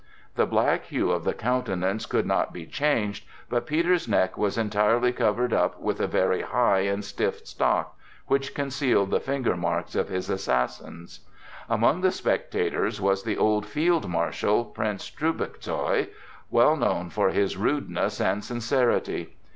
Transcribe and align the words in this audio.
The 0.33 0.47
black 0.47 0.85
hue 0.85 1.11
of 1.11 1.25
the 1.25 1.35
countenance 1.35 2.07
could 2.07 2.25
not 2.25 2.51
be 2.51 2.65
changed, 2.65 3.23
but 3.51 3.67
Peter's 3.67 4.07
neck 4.07 4.35
was 4.35 4.57
entirely 4.57 5.11
covered 5.13 5.53
up 5.53 5.79
with 5.79 5.99
a 5.99 6.07
very 6.07 6.41
high 6.41 6.79
and 6.79 7.05
stiff 7.05 7.45
stock, 7.45 7.99
which 8.25 8.55
concealed 8.55 9.11
the 9.11 9.19
finger 9.19 9.55
marks 9.55 9.93
of 9.93 10.09
his 10.09 10.27
assassins. 10.27 11.19
Among 11.69 12.01
the 12.01 12.09
spectators 12.09 12.99
was 12.99 13.21
the 13.21 13.37
old 13.37 13.67
field 13.67 14.09
marshal, 14.09 14.65
Prince 14.65 15.07
Trubetzkoi, 15.11 16.07
well 16.49 16.75
known 16.75 17.11
for 17.11 17.29
his 17.29 17.55
rudeness 17.55 18.19
and 18.19 18.43
sincerity. 18.43 19.35